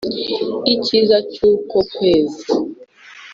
[0.73, 2.45] icyiza cy’ukwo kwezi